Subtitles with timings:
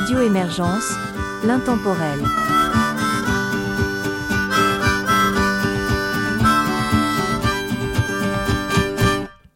[0.00, 0.92] Radio Émergence,
[1.44, 2.20] l'intemporel.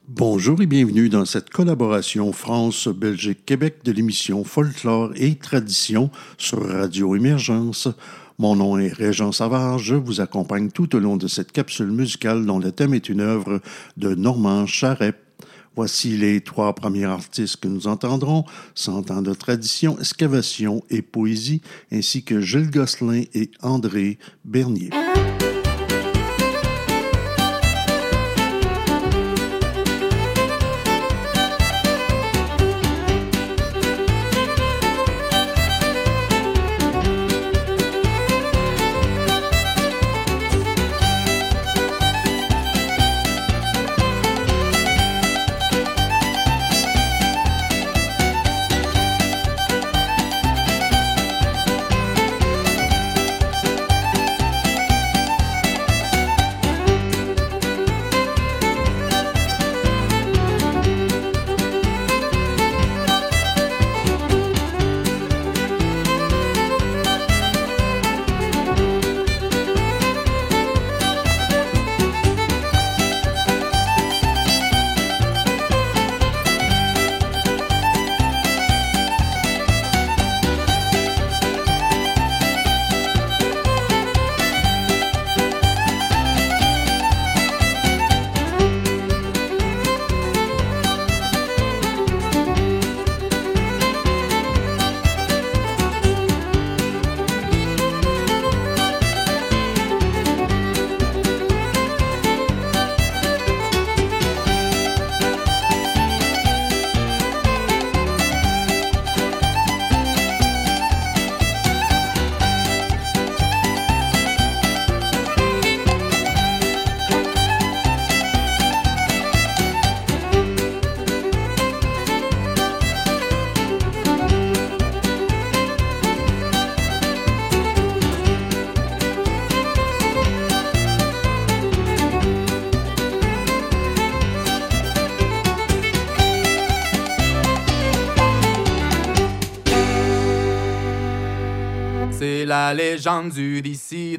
[0.08, 7.86] Bonjour et bienvenue dans cette collaboration France-Belgique-Québec de l'émission Folklore et Tradition sur Radio Émergence.
[8.40, 12.45] Mon nom est Régent Savard, je vous accompagne tout au long de cette capsule musicale
[12.46, 13.61] dont le thème est une œuvre
[13.96, 15.14] de Normand Charret.
[15.75, 18.44] Voici les trois premiers artistes que nous entendrons,
[18.75, 24.90] Cent ans de tradition, excavation et poésie, ainsi que Gilles Gosselin et André Bernier.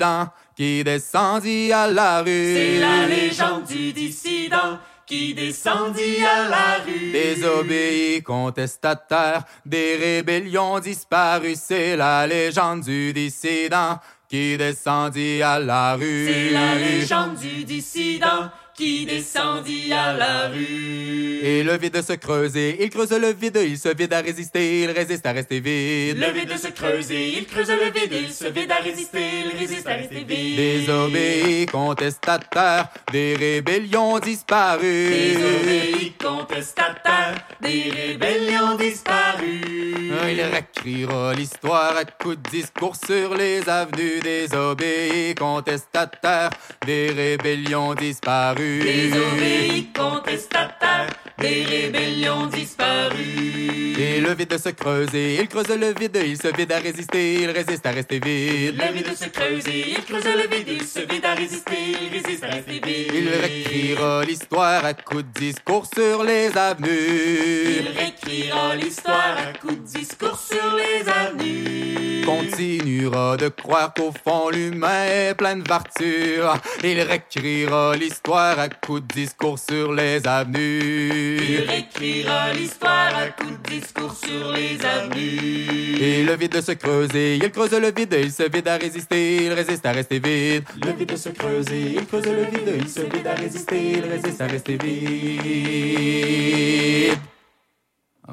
[0.03, 2.55] Dissident qui descendit à la rue.
[2.55, 7.11] C'est la légende du dissident qui descendit à la rue.
[7.11, 11.55] Désobéis, contestataires, des rébellions disparues.
[11.55, 13.99] C'est la légende du dissident
[14.29, 16.27] qui descendit à la rue.
[16.27, 21.39] C'est la légende du dissident qui descendit à la rue.
[21.43, 24.91] Et le vide se creusait, il creuse le vide, il se vide à résister, il
[24.91, 26.17] résiste à rester vide.
[26.17, 29.87] Le vide se creusait, il creuse le vide, il se vide à résister, il résiste
[29.87, 30.55] à rester vide.
[30.55, 35.09] Désobéis, contestataires, des rébellions disparues.
[35.09, 39.82] Désobéis, contestataires, des rébellions disparues.
[40.29, 44.19] Il réécrira l'histoire à coups de discours sur les avenues.
[44.21, 46.51] Désobéis, contestataires,
[46.85, 48.79] des rébellions disparues.
[48.83, 53.95] Désobéis, contestataires, des rébellions disparues.
[53.99, 57.51] Et le vide se creusait, il creuse le vide, il se vide à résister, il
[57.51, 58.75] résiste à rester vide.
[58.77, 62.43] Le vide se creusait, il creuse le vide, il se vide à résister, il résiste
[62.43, 63.11] à rester vide.
[63.13, 67.81] Il réécrira l'histoire à coups de discours sur les avenues.
[67.81, 72.23] Il réécrira l'histoire à coups de discours sur les avenues.
[72.25, 76.39] Continuera de croire qu'au fond l'humain est plein de vertus.
[76.83, 81.37] Il réécrira l'histoire à coups de discours sur les avenues.
[81.37, 85.97] Il réécrira l'histoire à coups de discours sur les avenues.
[85.99, 89.53] Et le vide se creusait, il creuse le vide, il se vide à résister, il
[89.53, 90.63] résiste à rester vide.
[90.85, 94.41] Le vide se creusait, il creuse le vide, il se vide à résister, il résiste
[94.41, 96.13] à rester vide.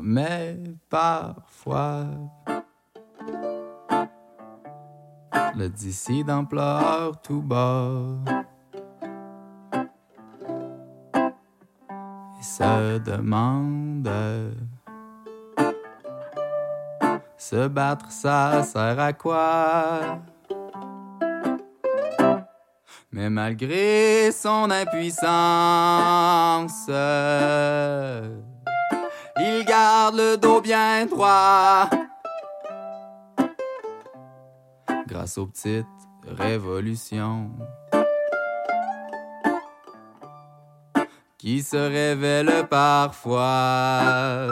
[0.02, 0.56] Mais
[5.56, 7.96] le dissident pleure tout bas.
[12.38, 14.08] Et se demande
[17.36, 20.20] Se battre, ça sert à quoi?
[23.12, 26.88] Mais malgré son impuissance,
[29.40, 31.88] il garde le dos bien droit.
[35.06, 35.86] Grâce aux petites
[36.26, 37.50] révolutions
[41.38, 44.46] qui se révèlent parfois.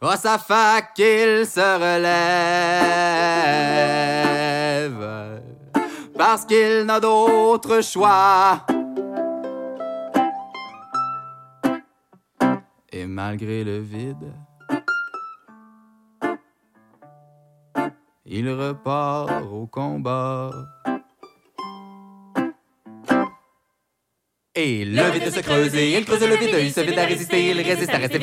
[0.00, 2.62] Oh, ça fait qu'il se relève
[6.16, 8.64] parce qu'il n'a d'autre choix.
[12.94, 14.32] Et malgré le vide,
[18.26, 20.50] il repart au combat.
[24.54, 27.60] Et le vide se creuse, il creuse le vide, il se vide à résister, il
[27.62, 28.18] résiste à rester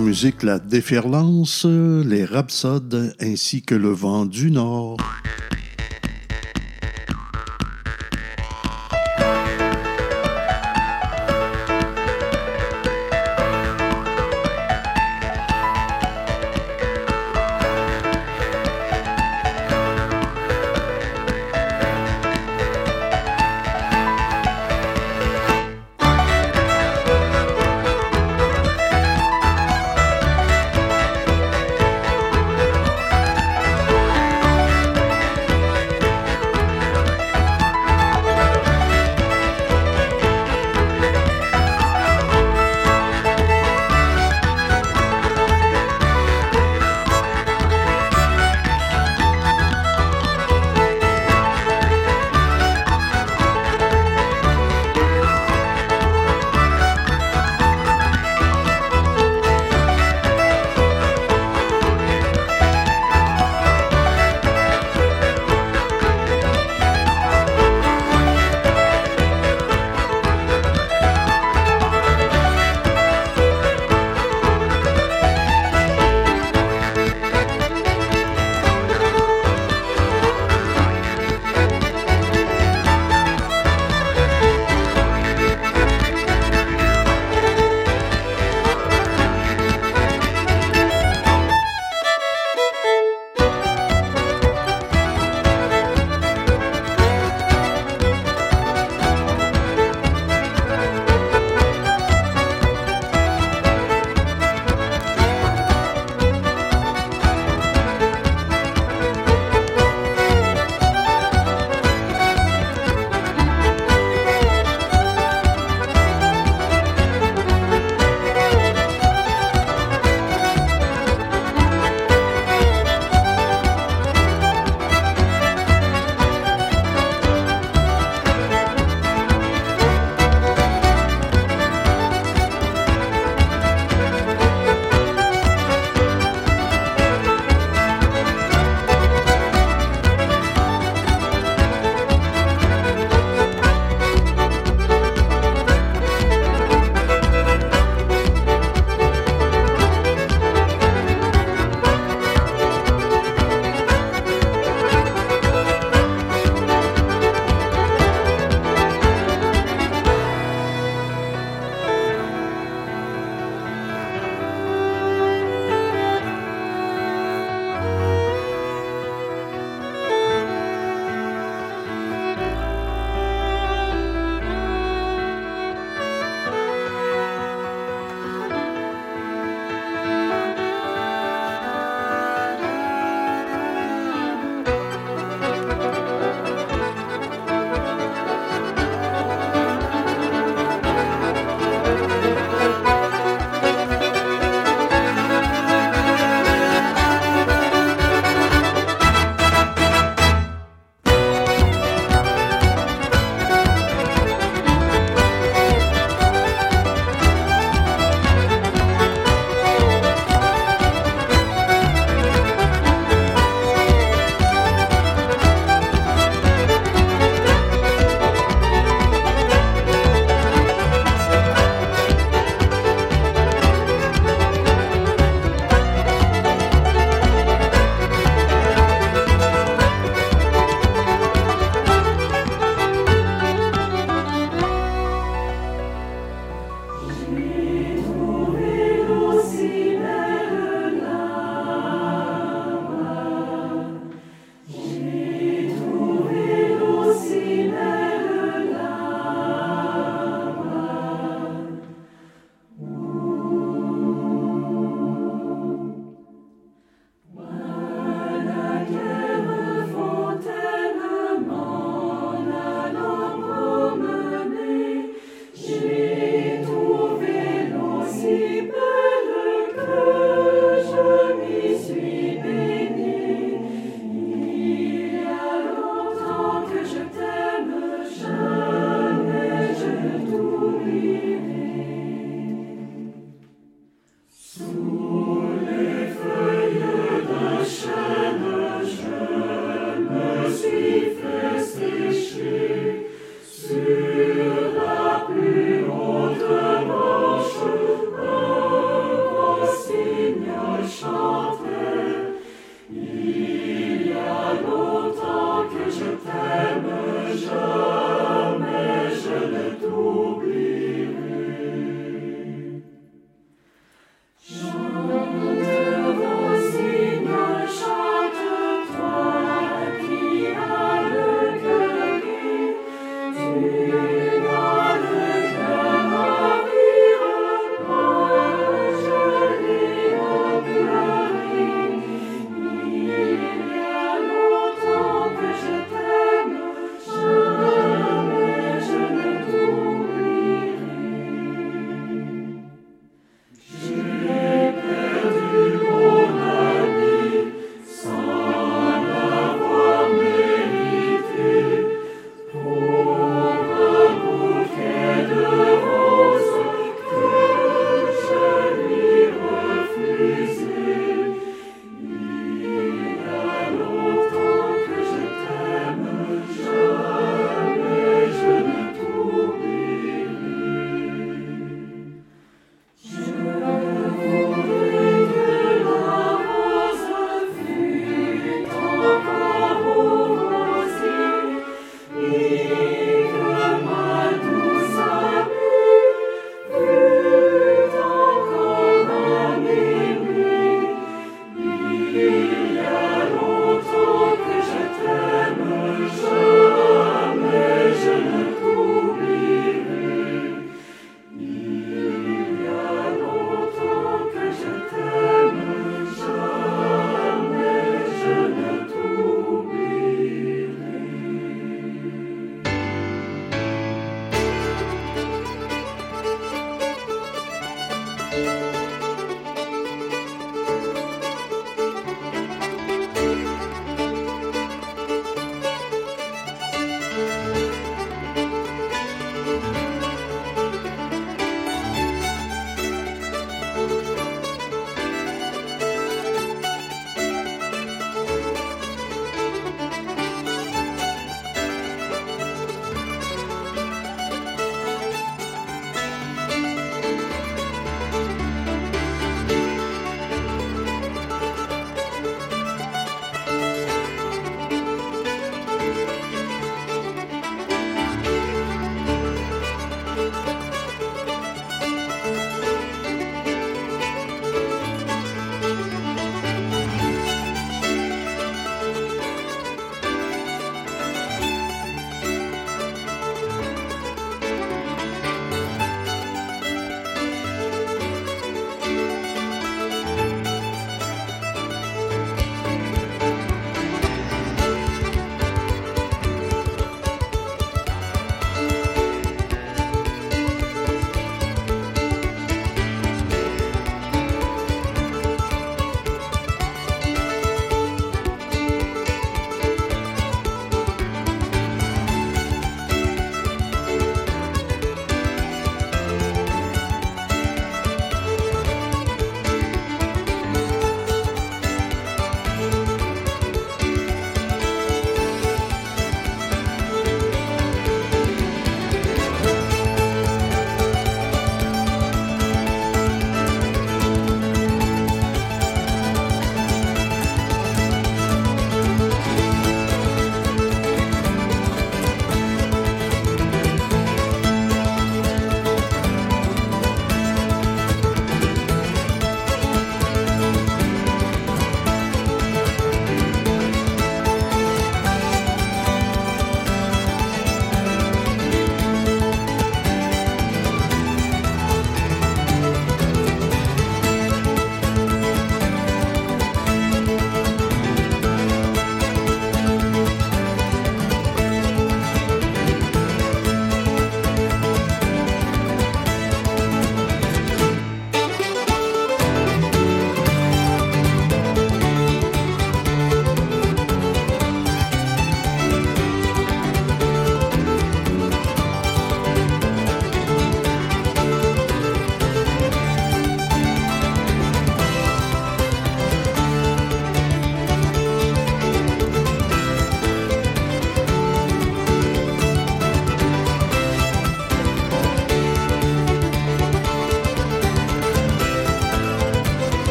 [0.00, 0.10] vide.
[0.10, 4.96] musique la déferlance, les rhapsodes ainsi que le vent du nord.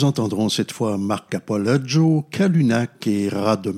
[0.00, 3.74] Nous entendrons cette fois Marc Apologio, Calunac et Rat de.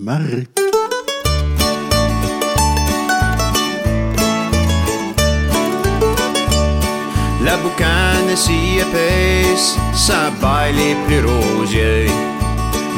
[7.45, 12.07] La boucane si épaisse, ça baille les plus rosiers.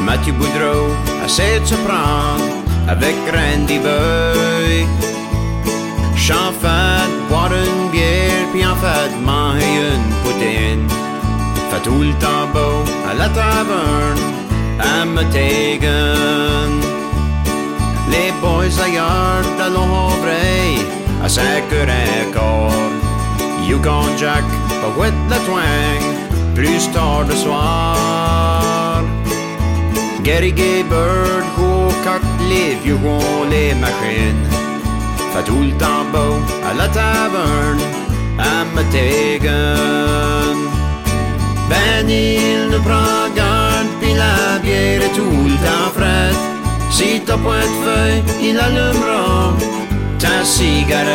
[0.05, 0.89] Mathieu Boudreau
[1.25, 2.45] essaie de se prendre
[2.87, 4.85] avec Randy Boy.
[6.15, 7.49] Fais boire
[11.75, 12.47] Fait tout le temps
[13.09, 14.19] à la taverne,
[14.79, 16.71] à Metegan.
[18.09, 20.31] Les boys ailleurs de l'ombre,
[21.23, 22.93] à 5 heures et quart.
[23.67, 24.45] Yukon Jack,
[24.81, 26.03] pas with la twang,
[26.53, 29.03] plus tard le soir.
[30.23, 32.99] Gary Gay Bird, Hawcock, les vieux
[33.49, 34.47] les machines.
[35.33, 36.07] Fait le temps
[36.69, 37.81] à la taverne,
[38.39, 40.35] à Metegan.
[41.69, 45.85] Ben il ne prend garde, pis la bière est tout le temps.
[46.97, 49.53] Si t'as point de feuille, il allumera
[50.17, 51.09] ta cigarette.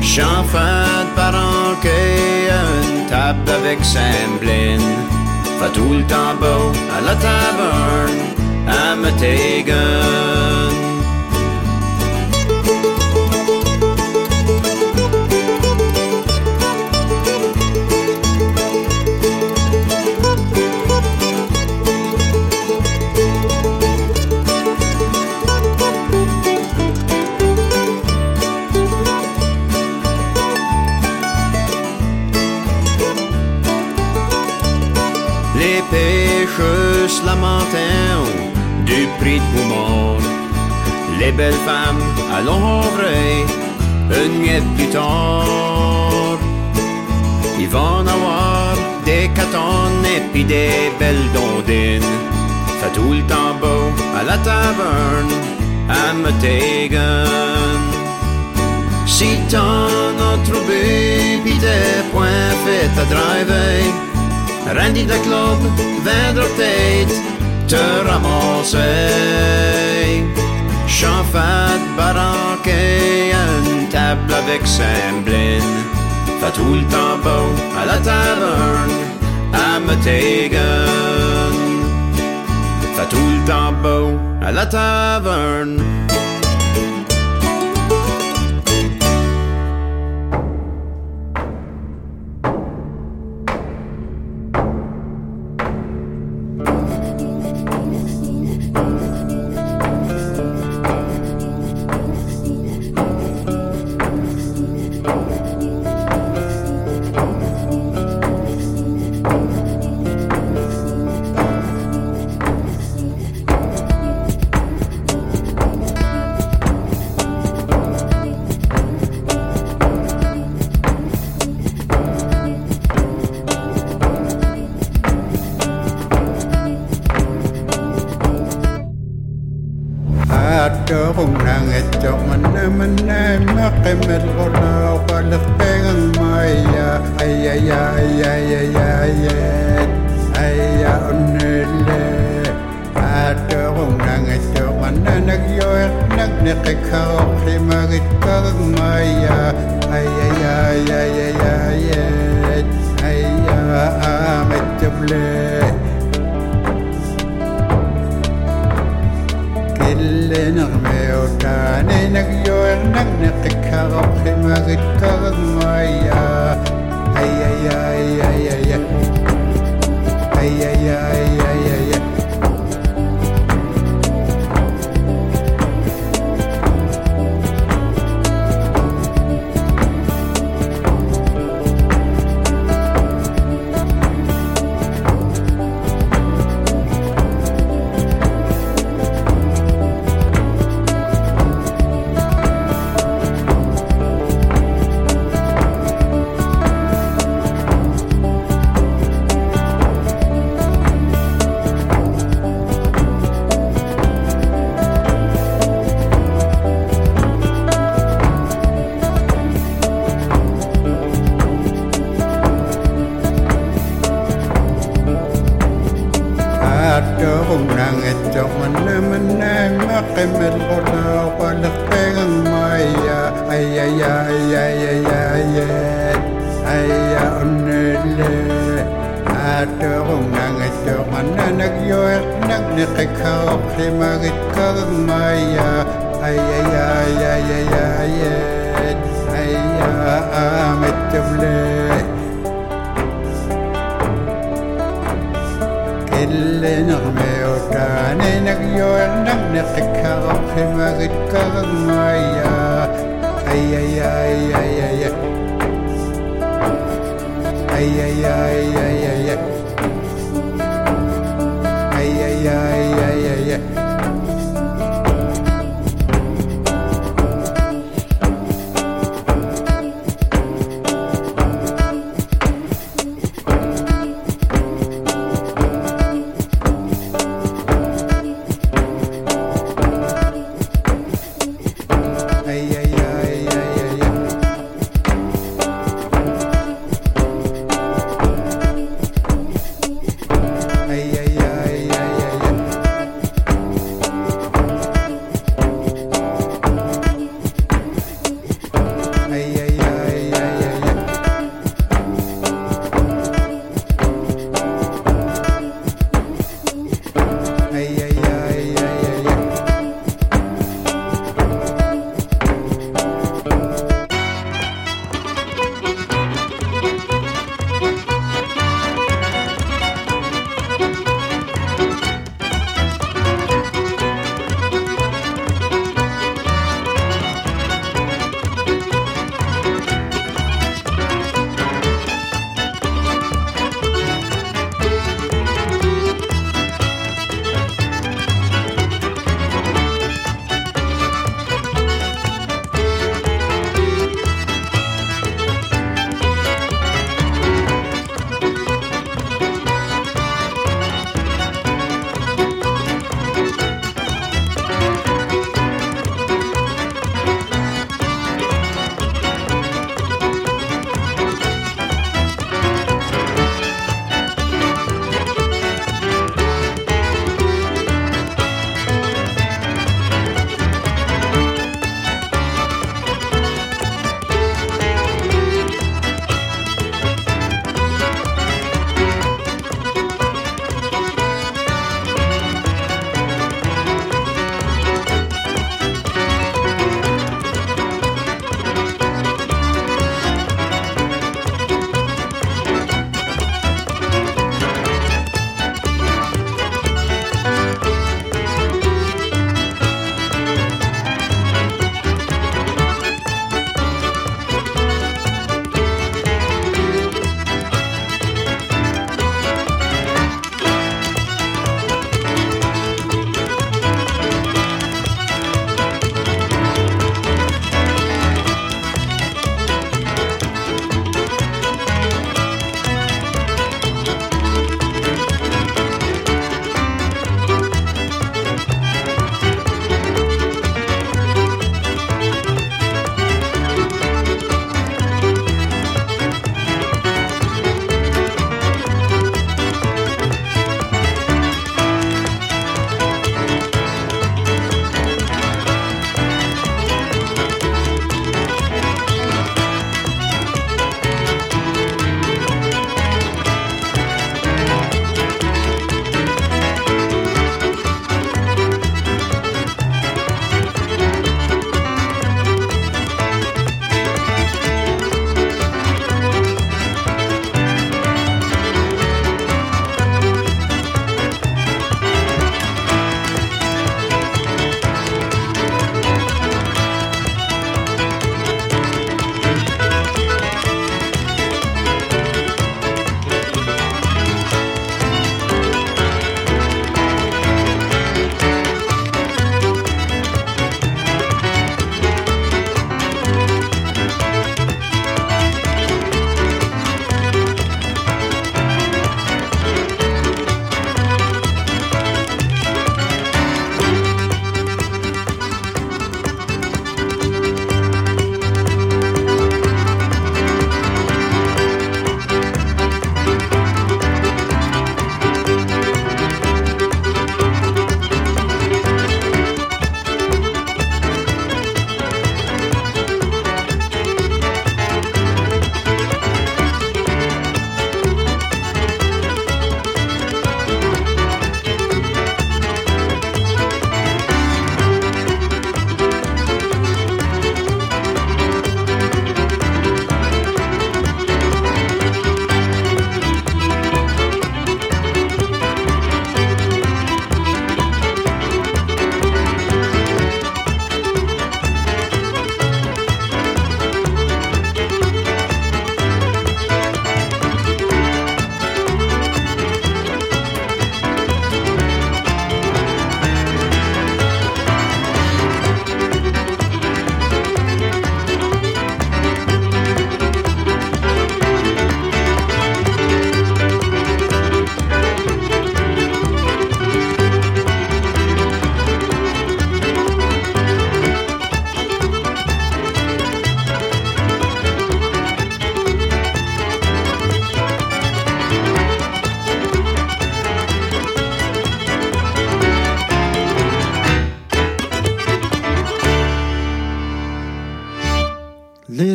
[0.00, 1.32] J'en fais par
[1.84, 4.82] une table avec Semblin.
[5.60, 8.20] Fait tout le temps beau à la taverne,
[8.66, 10.91] à Metegan.
[36.62, 38.32] Pêcheux se lamentaient
[38.84, 40.18] du prix de Moumont.
[41.18, 42.02] Les belles femmes
[42.34, 43.04] à l'ombre,
[44.10, 46.38] une nuit plus tard.
[47.58, 52.12] Ils vont avoir des catonnes et puis des belles dondines.
[52.80, 53.82] Fait tout le temps beau
[54.18, 55.34] à la taverne,
[55.88, 57.80] à Metegan.
[59.06, 59.86] Si t'en
[60.30, 63.91] as trouvé, pis t'es point fait à driver.
[64.74, 65.66] Randy the Globe
[66.02, 67.14] viendra peut-être
[67.68, 68.78] te ramasser.
[70.86, 73.32] J'en fais baranquer
[73.66, 75.60] une table avec Samblin.
[76.40, 77.46] Fais tout le temps beau
[77.80, 78.98] à la taverne,
[79.52, 80.60] à Metegan.
[82.94, 85.82] Fais tout le temps beau à la taverne.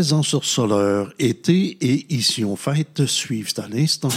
[0.08, 4.08] Les ensorceleurs été et ici on fête suivent à l'instant.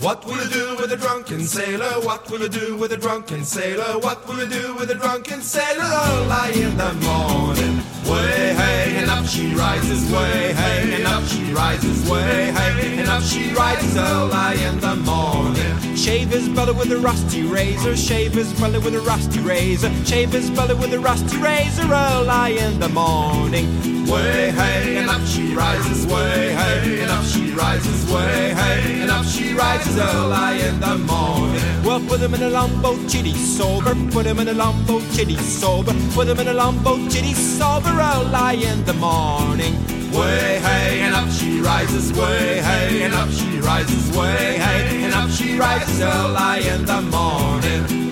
[0.00, 2.00] What will you do with a drunken sailor?
[2.02, 4.00] What will you do with a drunken sailor?
[4.00, 5.84] What will you do with a drunken sailor?
[5.84, 7.80] Early in the morning,
[8.10, 13.08] way hey, and up she rises, way hey, and up she rises, way hey, and
[13.08, 15.93] up she rises early in the morning.
[16.04, 20.32] Shave his belly with a rusty razor, shave his belly with a rusty razor, shave
[20.32, 23.64] his belly with a rusty razor early in the morning.
[24.06, 29.10] Way hey, and up she rises, way hey, and up she rises, way hey, and
[29.10, 31.82] up she rises early in the morning.
[31.82, 35.94] Well, put him in a lumbo chitty sober, put him in a lumbo chitty sober,
[36.12, 40.03] put him in a lumbo chitty sober early in the morning.
[40.14, 45.12] Way hey, and up she rises, way hey, and up she rises, way hey, and
[45.12, 48.03] up she rises early in the morning.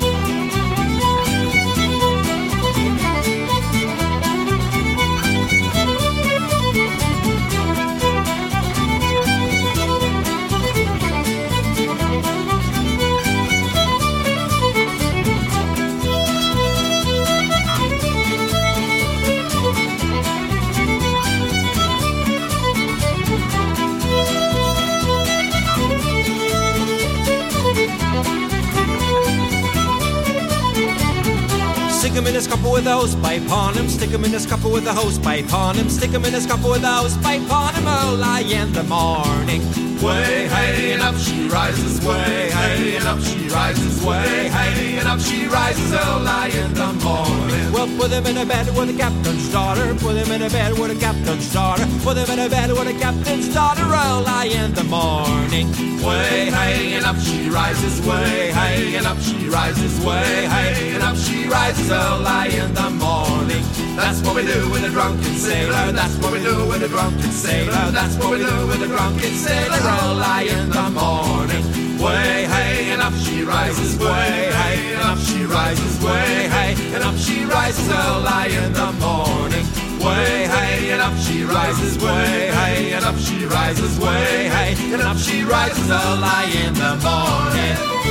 [32.33, 33.89] In his copper with a hose pipe on him.
[33.91, 35.91] Stick him in his copper with a hose pipe on him.
[35.91, 38.83] Stick him in his copper with a hose pipe on him oh, early in the
[38.85, 39.92] morning.
[40.03, 45.07] Way hey, and up she rises, way hey, and up she rises, way hey, and
[45.07, 47.73] up she rises early in the morning.
[47.73, 49.95] Well, put him in a bed with a captain's daughter.
[49.95, 51.87] Put him in a bed with a captain's daughter.
[52.03, 55.71] Put him in a bed with a captain's daughter early in the morning.
[56.03, 61.03] Way hey, and up she rises, way hey, and up she rises, way hey, and
[61.05, 63.63] up she rises early in the morning.
[63.95, 65.93] That's what we do with a drunken sailor.
[65.93, 67.93] That's what we do with a drunken sailor.
[67.93, 69.92] That's what we do with a drunken sailor.
[69.93, 71.65] Early in the morning.
[72.03, 73.99] Way hey, and up she rises.
[73.99, 76.03] Way hey, and up she rises.
[76.03, 79.65] Way hey, and up she rises early in the morning.
[80.05, 81.97] Way hey, and up she rises.
[82.03, 83.99] Way hey, and up she rises.
[84.01, 88.02] Way hey, and up she rises early in the morning.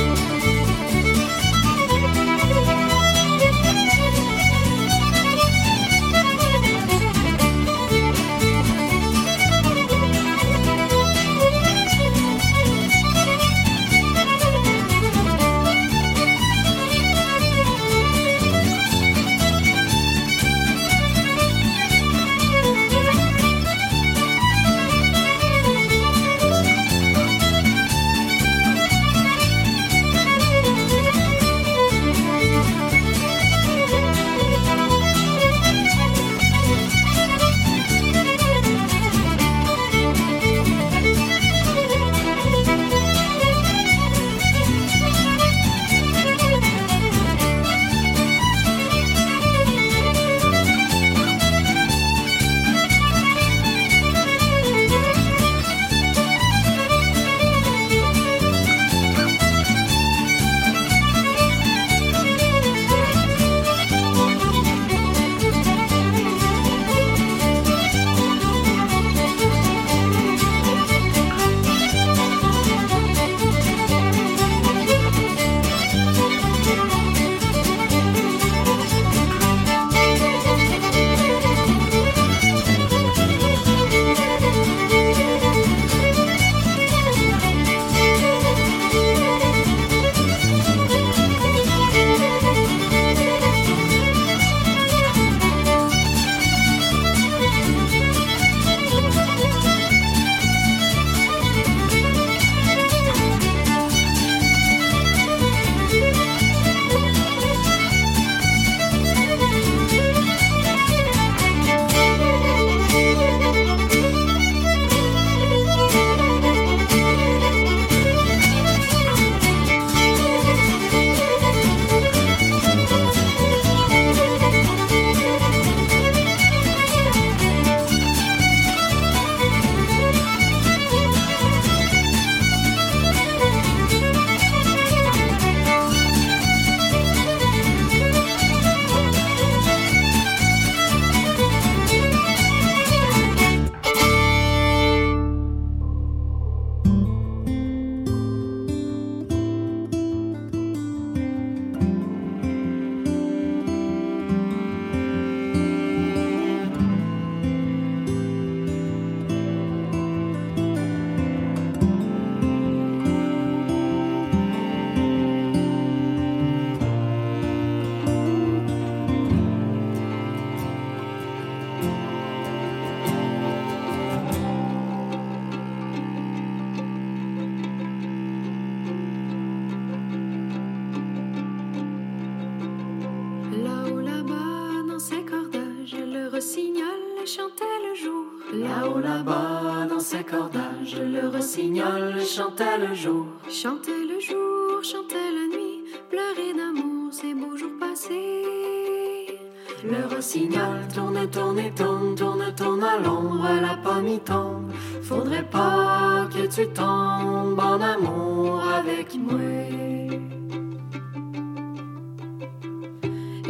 [191.52, 193.26] Rossignol chantait le jour.
[193.50, 199.38] Chantait le jour, chantait la nuit, pleurer d'amour, ces beaux jours passés.
[199.84, 204.72] Le rossignol tourne, tourne, tourne, tourne, tourne à l'ombre, la pomme y tombe.
[205.02, 209.38] Faudrait pas que tu tombes en amour avec moi.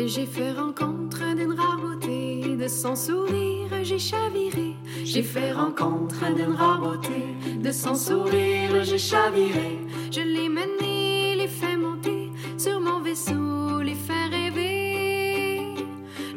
[0.04, 4.71] J'ai fait rencontre d'une rare beauté, de son sourire j'ai chaviré.
[5.04, 7.24] J'ai fait rencontre d'une rare beauté,
[7.62, 9.78] de son sourire j'ai chaviré.
[10.10, 15.74] Je l'ai mené, les fait monter sur mon vaisseau, les fait rêver.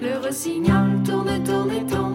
[0.02, 2.15] Le rossignol tourne, tourne, tourne, tourne,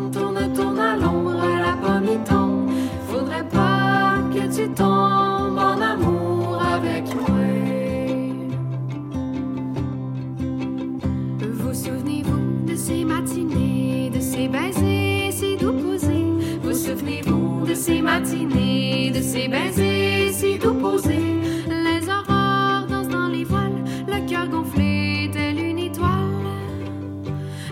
[16.91, 21.36] souvenez-vous de ces matinées, de ces baisers si doux posés?
[21.68, 26.11] Les aurores dansent dans les voiles, le cœur gonflé tel une étoile.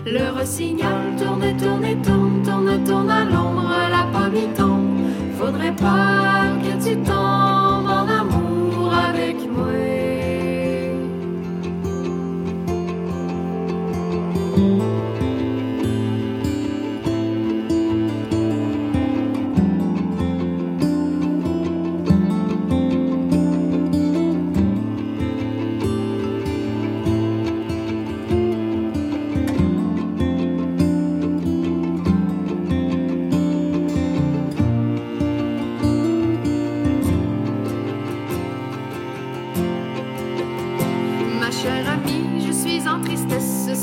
[0.05, 4.99] Le rossignol tourne, tourne, tourne, tourne, tourne à l'ombre, la pomme y tombe.
[5.37, 9.98] Faudrait pas que tu tombes en amour avec moi.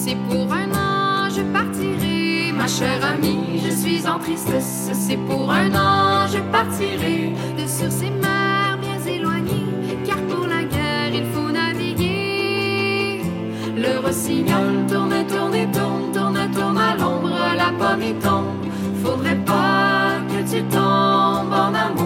[0.07, 2.53] C'est pour un an, je partirai.
[2.53, 7.33] Ma chère amie, je suis en tristesse, c'est pour un an, je partirai.
[7.59, 9.67] de sur ces mers bien éloignées,
[10.07, 13.23] car pour la guerre il faut naviguer.
[13.85, 18.65] Le rossignol tourne, tourne, tourne, tourne, tourne à l'ombre, la pomme y tombe.
[19.03, 22.06] Faudrait pas que tu tombes en amour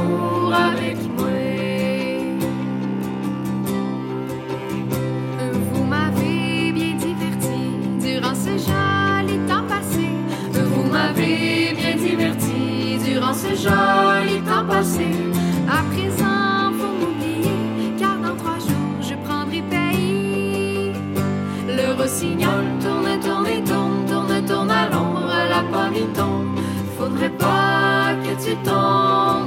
[13.62, 15.08] joli temps passé.
[15.68, 20.92] À présent, faut m'oublier, car dans trois jours je prendrai pays.
[21.68, 26.58] Le rossignol tourne, tourne, tourne, tourne, tourne à l'ombre, la pomme y tombe.
[26.98, 29.39] Faudrait pas que tu tombes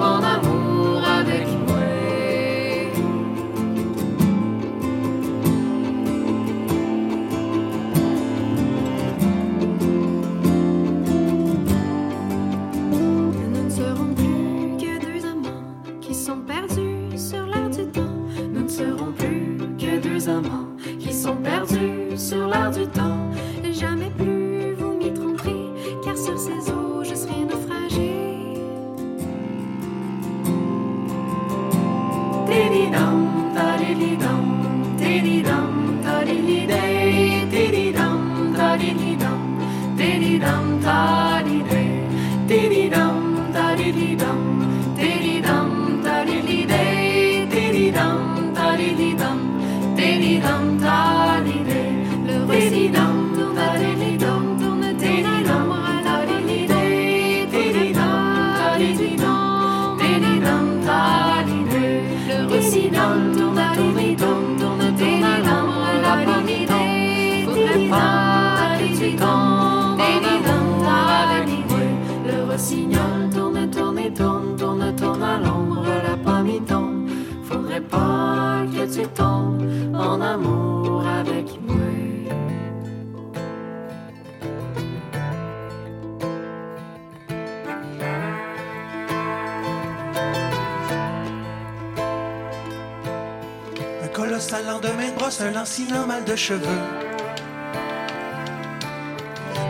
[96.36, 96.81] cheveux.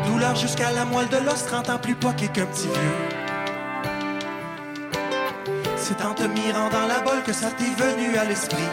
[0.07, 3.13] Douleur jusqu'à la moelle de l'os, 30 ans plus poqué qu'un petit vieux.
[5.77, 8.63] C'est en te mirant dans la bolle que ça t'est venu à l'esprit.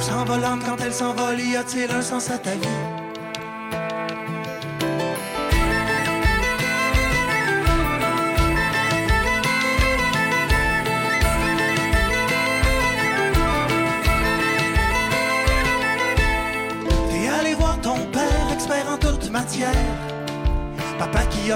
[0.00, 3.01] S'envolant quand elle s'envole, y a-t-il un sens à ta vie?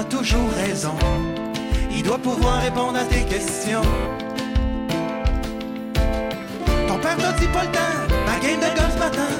[0.03, 0.95] Toujours raison.
[1.91, 3.81] Il doit pouvoir répondre à tes questions.
[6.87, 9.31] Ton père t'a dit pas le temps, ma game de golf matin.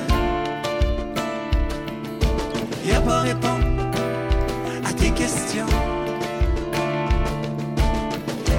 [2.85, 3.65] Il a pas répondu
[4.85, 5.65] à tes questions.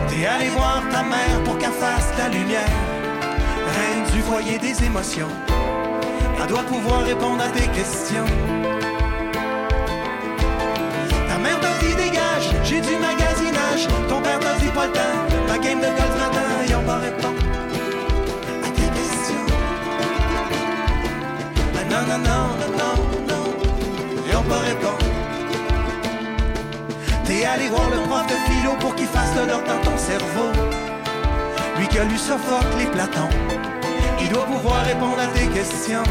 [0.08, 2.76] T'es allé voir ta mère pour qu'elle fasse la lumière.
[3.76, 5.28] Reine du foyer des émotions.
[6.40, 8.26] Elle doit pouvoir répondre à tes questions.
[12.68, 13.88] J'ai du magasinage.
[14.08, 16.96] Ton père t'a dit pas le temps, ma game de golf matin, ils ont pas
[16.96, 17.46] répondu
[18.66, 19.46] à tes questions.
[21.78, 22.94] Ah non, non, non, non, non,
[23.28, 23.44] non,
[24.28, 25.04] ils ont pas répondu.
[27.24, 30.50] T'es allé voir le prof de philo pour qu'il fasse l'ordre dans ton cerveau.
[31.78, 33.28] Lui qui a lu Sophocle les Platon,
[34.20, 36.02] il doit pouvoir répondre à tes questions.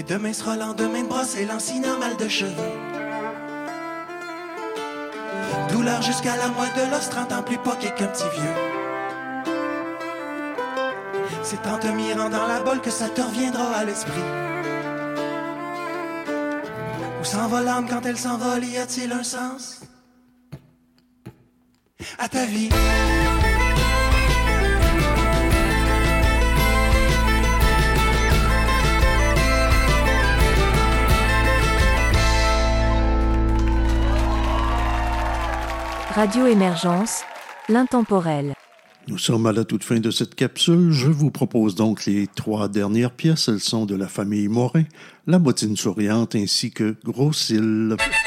[0.00, 2.72] Et demain sera le lendemain de brosser l'ancien mal de cheveux
[5.70, 8.80] Douleur jusqu'à la moelle de l'os, 30 ans plus pas qu'un petit vieux
[11.42, 14.22] c'est en te mirant dans la bolle que ça te reviendra à l'esprit.
[17.20, 19.80] Où s'en va l'âme quand elle s'envole, y a-t-il un sens?
[22.18, 22.68] À ta vie?
[36.14, 37.22] Radio Émergence,
[37.68, 38.54] l'intemporel.
[39.06, 40.90] Nous sommes à la toute fin de cette capsule.
[40.90, 43.46] Je vous propose donc les trois dernières pièces.
[43.46, 44.82] Elles sont de la famille Morin,
[45.28, 46.96] La bottine souriante ainsi que.
[47.04, 48.19] Thank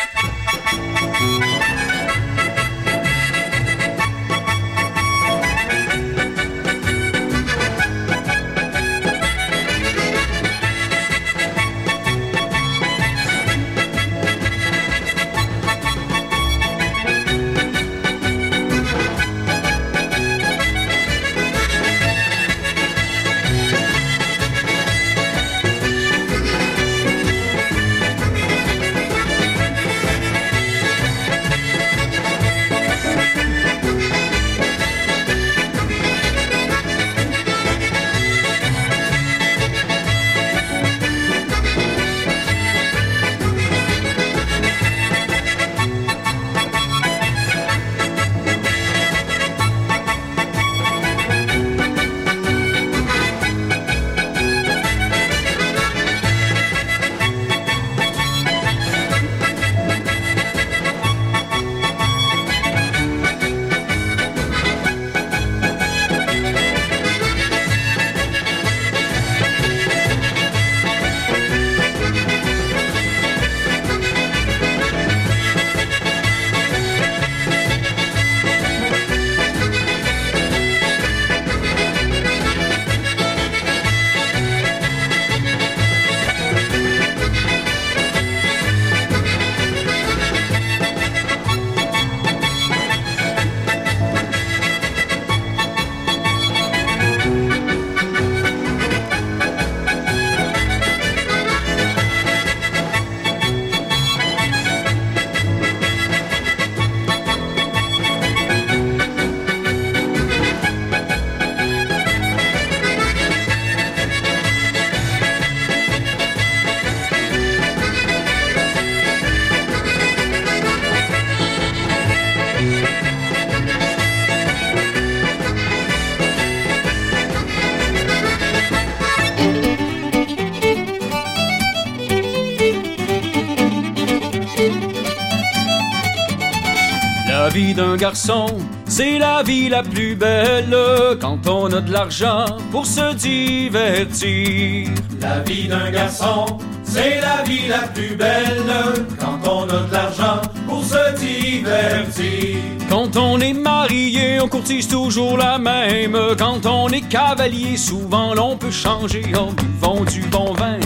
[137.74, 138.45] vie d'un garçon,
[138.86, 140.76] c'est la vie la plus belle
[141.19, 144.89] quand on a de l'argent pour se divertir.
[145.21, 146.45] La vie d'un garçon,
[146.84, 148.71] c'est la vie la plus belle
[149.19, 152.57] quand on a de l'argent pour se divertir.
[152.89, 156.17] Quand on est marié, on courtise toujours la même.
[156.38, 160.80] Quand on est cavalier, souvent l'on peut changer en buvant du bon vin.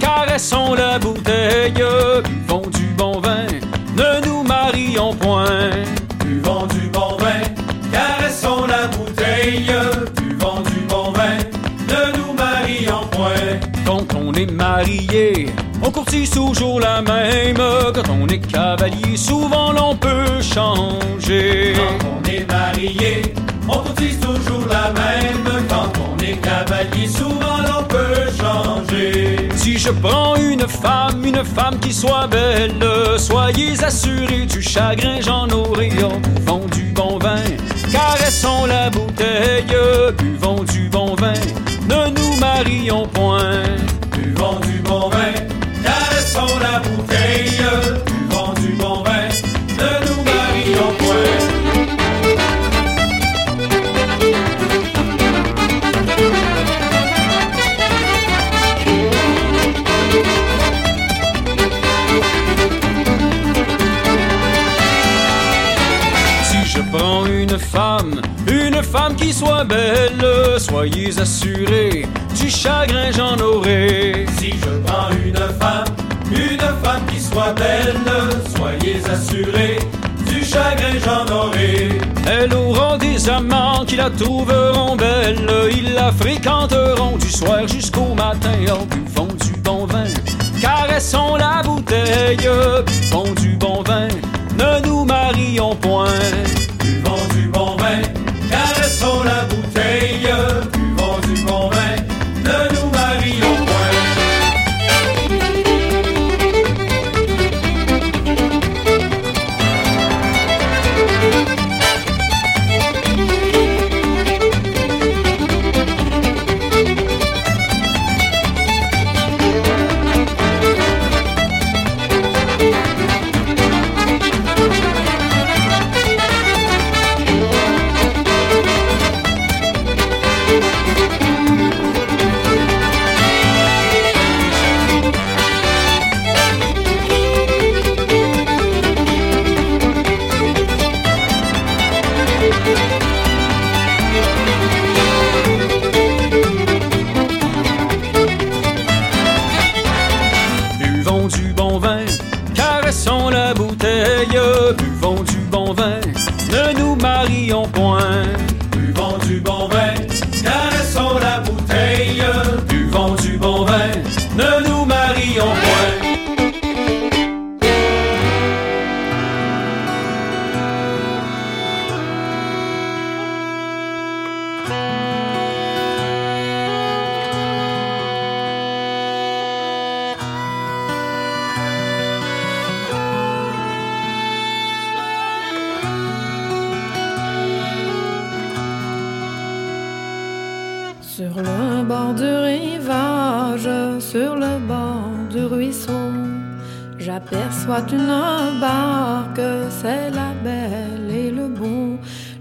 [0.00, 1.72] Caressons la bouteille,
[2.24, 3.46] buvons du bon vin.
[3.96, 5.70] Ne nous marions point.
[6.64, 7.42] Buvons du bon vin,
[7.92, 9.70] caressons la bouteille.
[10.16, 11.36] Buvons du bon vin,
[11.88, 13.60] ne nous marions point.
[13.84, 15.46] Quand on est marié,
[15.82, 17.58] on courtise toujours la même.
[17.94, 21.74] Quand on est cavalier, souvent l'on peut changer.
[21.76, 23.22] Quand on est marié,
[23.68, 25.66] on courtise toujours la même.
[25.68, 29.48] Quand on est cavalier, souvent l'on peut changer.
[29.56, 32.84] Si je prends une femme, une femme qui soit belle,
[33.18, 37.42] soyez assurés du chagrin, j'en aurai en buvant du bon vin.
[37.90, 39.76] Caressons la bouteille,
[40.18, 41.32] buvons du bon vin,
[41.88, 43.62] ne nous marions point.
[44.12, 45.32] Buvons du bon vin,
[45.82, 46.93] caressons la bouteille.
[68.94, 70.24] Femme qui soit belle,
[70.58, 72.06] soyez assurés,
[72.40, 74.24] du chagrin j'en aurai.
[74.38, 75.84] Si je prends une femme,
[76.30, 77.98] une femme qui soit belle,
[78.56, 79.78] soyez assurés,
[80.28, 81.88] du chagrin j'en aurai.
[82.24, 88.54] Elle aura des amants qui la trouveront belle, ils la fréquenteront du soir jusqu'au matin
[88.70, 90.04] en buvant du bon vin.
[90.60, 92.48] Caressons la bouteille,
[92.86, 94.06] buvons du bon vin,
[94.56, 96.06] ne nous marions point.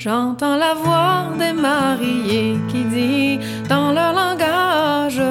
[0.04, 3.40] J'entends la voix des mariés qui dit
[3.70, 5.22] dans leur langage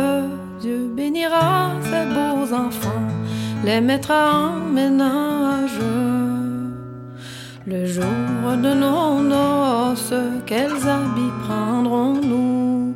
[0.63, 3.07] Dieu bénira ces beaux enfants,
[3.67, 5.79] les mettra en ménage.
[7.67, 10.15] Le jour de nos noces,
[10.47, 12.95] quels habits prendrons-nous?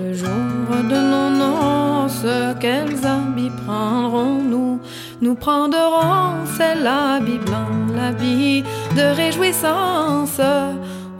[0.00, 4.80] Le jour de nos noces, quels habits prendrons-nous?
[5.20, 8.62] Nous prendrons, c'est l'habit blanc, l'habit
[8.96, 10.40] de réjouissance.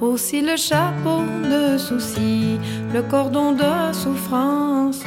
[0.00, 2.58] Aussi le chapeau de souci,
[2.94, 5.04] le cordon de souffrance.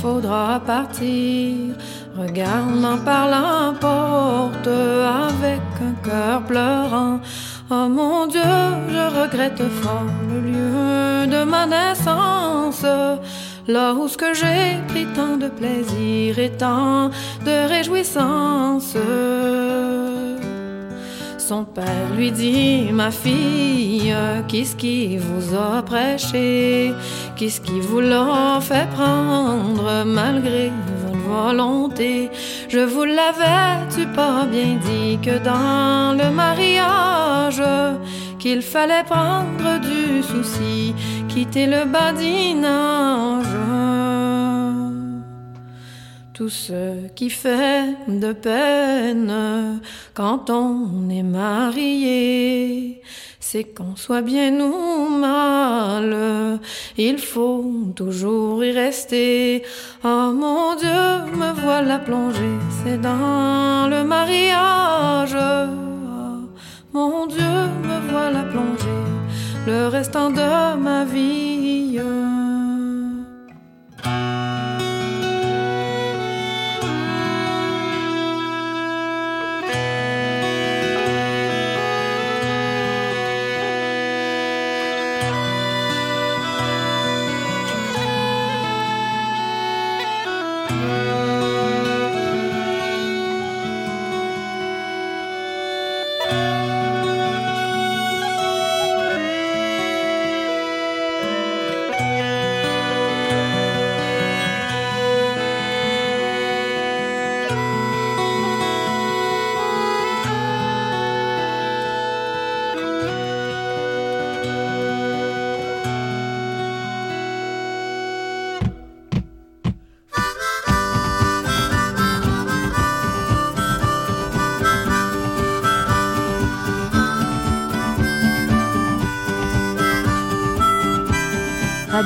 [0.00, 1.74] Faudra partir,
[2.16, 7.20] regardant par la porte avec un cœur pleurant,
[7.72, 8.40] Oh mon Dieu,
[8.88, 12.84] je regrette fort le lieu de ma naissance.
[13.68, 17.10] Là où j'ai pris tant de plaisir et tant
[17.44, 18.96] de réjouissance.
[21.38, 24.12] Son père lui dit, ma fille,
[24.48, 26.92] qu'est-ce qui vous a prêché?
[27.40, 30.70] Qu'est-ce qui vous l'a fait prendre malgré
[31.02, 32.28] votre volonté?
[32.68, 37.62] Je vous l'avais-tu pas bien dit que dans le mariage,
[38.38, 40.94] qu'il fallait prendre du souci,
[41.30, 43.56] quitter le badinage?
[46.40, 49.78] Tout ce qui fait de peine
[50.14, 53.02] quand on est marié,
[53.38, 56.58] c'est qu'on soit bien ou mal,
[56.96, 59.64] il faut toujours y rester.
[60.02, 61.02] Oh mon Dieu,
[61.40, 65.36] me voilà plongée, c'est dans le mariage.
[66.94, 67.54] Mon Dieu,
[67.88, 69.04] me voilà plongée,
[69.66, 72.00] le restant de ma vie.